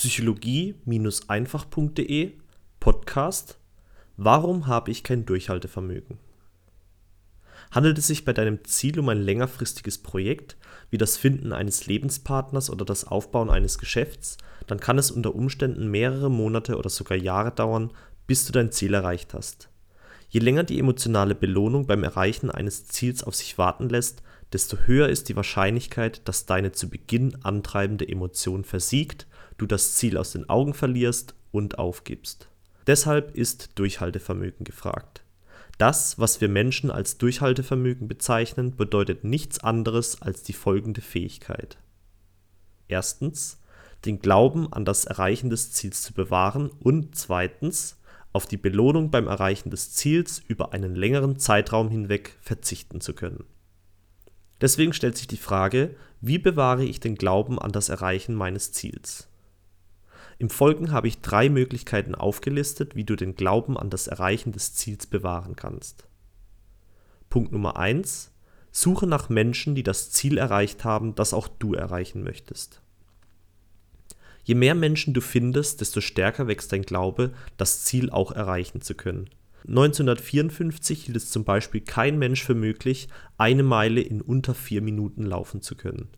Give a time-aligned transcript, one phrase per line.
[0.00, 2.32] psychologie-einfach.de
[2.80, 3.58] Podcast
[4.16, 6.16] Warum habe ich kein Durchhaltevermögen?
[7.70, 10.56] Handelt es sich bei deinem Ziel um ein längerfristiges Projekt,
[10.88, 15.90] wie das Finden eines Lebenspartners oder das Aufbauen eines Geschäfts, dann kann es unter Umständen
[15.90, 17.90] mehrere Monate oder sogar Jahre dauern,
[18.26, 19.68] bis du dein Ziel erreicht hast.
[20.30, 24.22] Je länger die emotionale Belohnung beim Erreichen eines Ziels auf sich warten lässt,
[24.54, 29.26] desto höher ist die Wahrscheinlichkeit, dass deine zu Beginn antreibende Emotion versiegt
[29.60, 32.48] du das Ziel aus den Augen verlierst und aufgibst.
[32.86, 35.22] Deshalb ist Durchhaltevermögen gefragt.
[35.78, 41.78] Das, was wir Menschen als Durchhaltevermögen bezeichnen, bedeutet nichts anderes als die folgende Fähigkeit.
[42.88, 43.60] Erstens,
[44.04, 47.96] den Glauben an das Erreichen des Ziels zu bewahren und zweitens,
[48.32, 53.44] auf die Belohnung beim Erreichen des Ziels über einen längeren Zeitraum hinweg verzichten zu können.
[54.60, 59.29] Deswegen stellt sich die Frage, wie bewahre ich den Glauben an das Erreichen meines Ziels?
[60.40, 64.72] Im Folgenden habe ich drei Möglichkeiten aufgelistet, wie du den Glauben an das Erreichen des
[64.72, 66.08] Ziels bewahren kannst.
[67.28, 68.32] Punkt Nummer 1.
[68.72, 72.80] Suche nach Menschen, die das Ziel erreicht haben, das auch du erreichen möchtest.
[74.42, 78.94] Je mehr Menschen du findest, desto stärker wächst dein Glaube, das Ziel auch erreichen zu
[78.94, 79.28] können.
[79.68, 85.22] 1954 hielt es zum Beispiel kein Mensch für möglich, eine Meile in unter vier Minuten
[85.22, 86.08] laufen zu können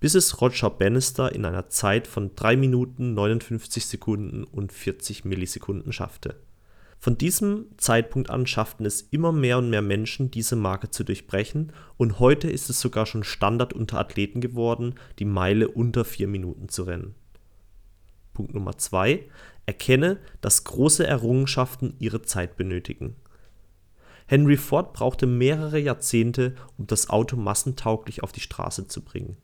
[0.00, 5.92] bis es Roger Bannister in einer Zeit von 3 Minuten 59 Sekunden und 40 Millisekunden
[5.92, 6.36] schaffte.
[7.00, 11.72] Von diesem Zeitpunkt an schafften es immer mehr und mehr Menschen, diese Marke zu durchbrechen,
[11.96, 16.68] und heute ist es sogar schon Standard unter Athleten geworden, die Meile unter 4 Minuten
[16.68, 17.14] zu rennen.
[18.34, 19.24] Punkt Nummer 2.
[19.66, 23.16] Erkenne, dass große Errungenschaften ihre Zeit benötigen.
[24.26, 29.38] Henry Ford brauchte mehrere Jahrzehnte, um das Auto massentauglich auf die Straße zu bringen.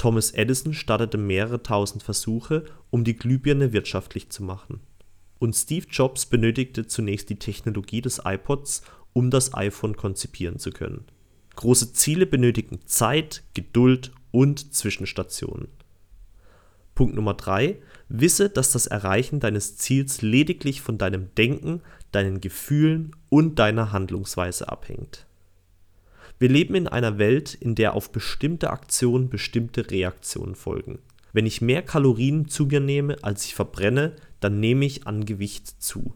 [0.00, 4.80] Thomas Edison startete mehrere tausend Versuche, um die Glühbirne wirtschaftlich zu machen.
[5.38, 8.80] Und Steve Jobs benötigte zunächst die Technologie des iPods,
[9.12, 11.04] um das iPhone konzipieren zu können.
[11.54, 15.68] Große Ziele benötigen Zeit, Geduld und Zwischenstationen.
[16.94, 17.76] Punkt Nummer 3.
[18.08, 24.66] Wisse, dass das Erreichen deines Ziels lediglich von deinem Denken, deinen Gefühlen und deiner Handlungsweise
[24.70, 25.26] abhängt
[26.40, 30.98] wir leben in einer Welt, in der auf bestimmte Aktionen bestimmte Reaktionen folgen.
[31.34, 35.82] Wenn ich mehr Kalorien zu mir nehme, als ich verbrenne, dann nehme ich an Gewicht
[35.82, 36.14] zu.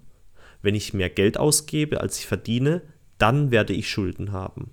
[0.63, 2.81] Wenn ich mehr Geld ausgebe, als ich verdiene,
[3.19, 4.71] dann werde ich Schulden haben.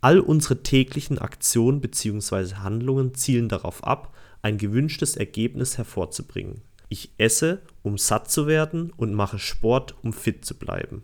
[0.00, 2.54] All unsere täglichen Aktionen bzw.
[2.54, 6.62] Handlungen zielen darauf ab, ein gewünschtes Ergebnis hervorzubringen.
[6.88, 11.02] Ich esse, um satt zu werden und mache Sport, um fit zu bleiben.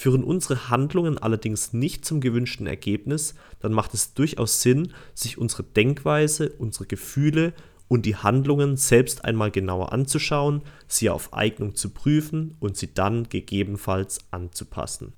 [0.00, 5.62] Führen unsere Handlungen allerdings nicht zum gewünschten Ergebnis, dann macht es durchaus Sinn, sich unsere
[5.62, 7.52] Denkweise, unsere Gefühle
[7.86, 13.28] und die Handlungen selbst einmal genauer anzuschauen, sie auf Eignung zu prüfen und sie dann
[13.28, 15.12] gegebenenfalls anzupassen.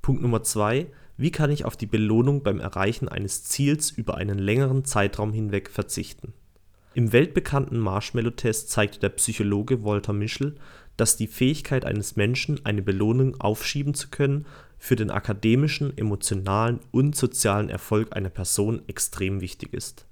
[0.00, 0.86] Punkt Nummer 2.
[1.18, 5.68] Wie kann ich auf die Belohnung beim Erreichen eines Ziels über einen längeren Zeitraum hinweg
[5.68, 6.32] verzichten?
[6.98, 10.56] Im weltbekannten Marshmallow-Test zeigte der Psychologe Walter Mischel,
[10.96, 14.46] dass die Fähigkeit eines Menschen, eine Belohnung aufschieben zu können,
[14.78, 20.06] für den akademischen, emotionalen und sozialen Erfolg einer Person extrem wichtig ist.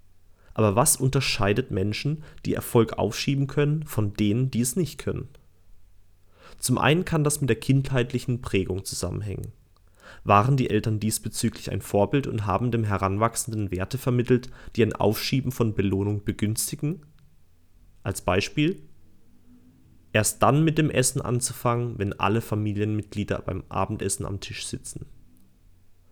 [0.54, 5.26] Aber was unterscheidet Menschen, die Erfolg aufschieben können, von denen, die es nicht können?
[6.60, 9.50] Zum einen kann das mit der kindheitlichen Prägung zusammenhängen.
[10.25, 15.53] Waren die Eltern diesbezüglich ein Vorbild und haben dem Heranwachsenden Werte vermittelt, die ein Aufschieben
[15.53, 17.03] von Belohnung begünstigen?
[18.03, 18.82] Als Beispiel
[20.12, 25.06] erst dann mit dem Essen anzufangen, wenn alle Familienmitglieder beim Abendessen am Tisch sitzen.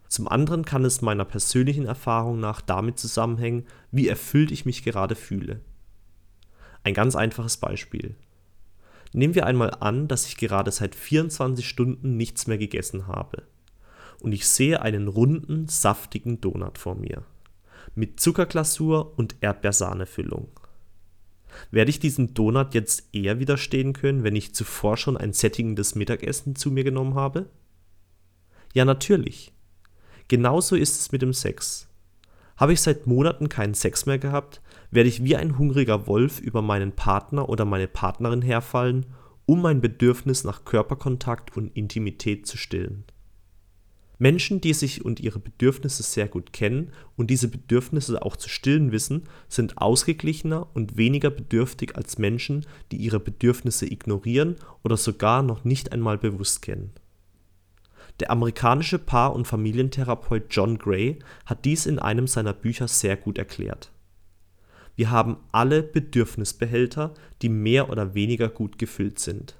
[0.08, 5.16] Zum anderen kann es meiner persönlichen Erfahrung nach damit zusammenhängen, wie erfüllt ich mich gerade
[5.16, 5.60] fühle.
[6.84, 8.14] Ein ganz einfaches Beispiel.
[9.12, 13.44] Nehmen wir einmal an, dass ich gerade seit 24 Stunden nichts mehr gegessen habe.
[14.20, 17.22] Und ich sehe einen runden, saftigen Donut vor mir.
[17.94, 20.48] Mit Zuckerglasur und Erdbeersahnefüllung.
[21.70, 26.56] Werde ich diesem Donut jetzt eher widerstehen können, wenn ich zuvor schon ein sättigendes Mittagessen
[26.56, 27.48] zu mir genommen habe?
[28.72, 29.52] Ja, natürlich.
[30.28, 31.88] Genauso ist es mit dem Sex.
[32.56, 34.60] Habe ich seit Monaten keinen Sex mehr gehabt,
[34.90, 39.06] werde ich wie ein hungriger Wolf über meinen Partner oder meine Partnerin herfallen,
[39.46, 43.04] um mein Bedürfnis nach Körperkontakt und Intimität zu stillen.
[44.18, 48.92] Menschen, die sich und ihre Bedürfnisse sehr gut kennen und diese Bedürfnisse auch zu stillen
[48.92, 55.64] wissen, sind ausgeglichener und weniger bedürftig als Menschen, die ihre Bedürfnisse ignorieren oder sogar noch
[55.64, 56.92] nicht einmal bewusst kennen.
[58.20, 63.38] Der amerikanische Paar- und Familientherapeut John Gray hat dies in einem seiner Bücher sehr gut
[63.38, 63.90] erklärt.
[64.96, 69.56] wir haben alle Bedürfnisbehälter, die mehr oder weniger gut gefüllt sind.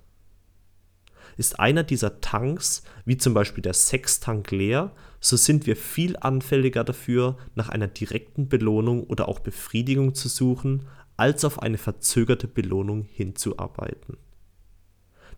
[1.37, 6.85] Ist einer dieser Tanks, wie zum Beispiel der Sextank, leer, so sind wir viel anfälliger
[6.85, 10.87] dafür, nach einer direkten Belohnung oder auch Befriedigung zu suchen,
[11.17, 14.17] als auf eine verzögerte Belohnung hinzuarbeiten.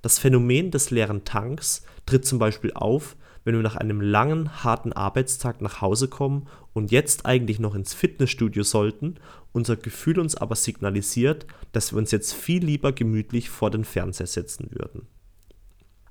[0.03, 4.93] Das Phänomen des leeren Tanks tritt zum Beispiel auf, wenn wir nach einem langen, harten
[4.93, 9.17] Arbeitstag nach Hause kommen und jetzt eigentlich noch ins Fitnessstudio sollten,
[9.53, 14.27] unser Gefühl uns aber signalisiert, dass wir uns jetzt viel lieber gemütlich vor den Fernseher
[14.27, 15.07] setzen würden.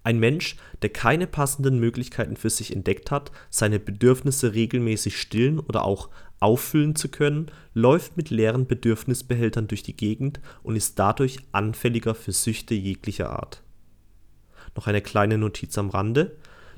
[0.06, 5.84] Ein Mensch, der keine passenden Möglichkeiten für sich entdeckt hat, seine Bedürfnisse regelmäßig stillen oder
[5.84, 12.14] auch auffüllen zu können, läuft mit leeren Bedürfnisbehältern durch die Gegend und ist dadurch anfälliger
[12.14, 13.64] für Süchte jeglicher Art.
[14.76, 16.36] Noch eine kleine Notiz am Rande.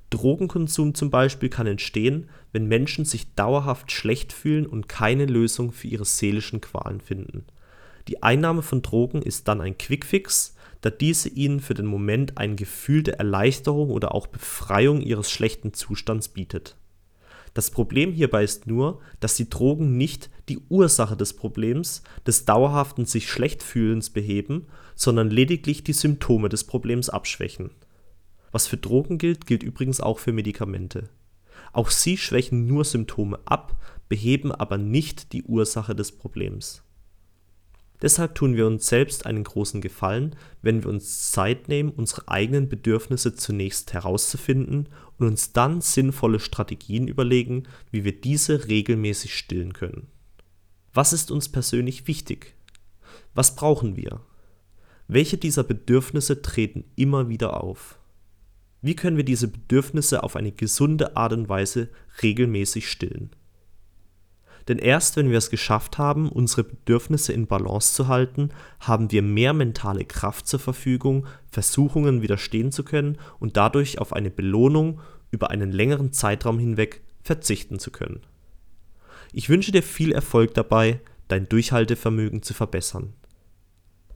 [0.10, 5.90] Drogenkonsum zum Beispiel kann entstehen, wenn Menschen sich dauerhaft schlecht fühlen und keine Lösung für
[5.90, 7.44] ihre seelischen Qualen finden.
[8.08, 12.56] Die Einnahme von Drogen ist dann ein Quickfix, da diese ihnen für den Moment ein
[12.56, 16.76] Gefühl der Erleichterung oder auch Befreiung ihres schlechten Zustands bietet.
[17.54, 23.06] Das Problem hierbei ist nur, dass die Drogen nicht die Ursache des Problems, des dauerhaften
[23.06, 27.72] sich schlecht fühlens beheben, sondern lediglich die Symptome des Problems abschwächen
[28.52, 31.10] was für Drogen gilt, gilt übrigens auch für Medikamente.
[31.74, 36.84] Auch sie schwächen nur Symptome ab, beheben aber nicht die Ursache des Problems.
[38.02, 42.70] Deshalb tun wir uns selbst einen großen Gefallen, wenn wir uns Zeit nehmen, unsere eigenen
[42.70, 50.08] Bedürfnisse zunächst herauszufinden und uns dann sinnvolle Strategien überlegen, wie wir diese regelmäßig stillen können.
[50.94, 52.56] Was ist uns persönlich wichtig?
[53.34, 54.22] Was brauchen wir?
[55.08, 58.00] Welche dieser Bedürfnisse treten immer wieder auf?
[58.82, 61.90] Wie können wir diese Bedürfnisse auf eine gesunde Art und Weise
[62.22, 63.32] regelmäßig stillen?
[64.68, 68.50] Denn erst wenn wir es geschafft haben, unsere Bedürfnisse in Balance zu halten,
[68.80, 74.30] haben wir mehr mentale Kraft zur Verfügung, Versuchungen widerstehen zu können und dadurch auf eine
[74.30, 75.00] Belohnung
[75.32, 78.22] über einen längeren Zeitraum hinweg verzichten zu können.
[79.34, 83.14] Ich wünsche dir viel Erfolg dabei, dein Durchhaltevermögen zu verbessern.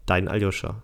[0.05, 0.83] Dein Aljoscha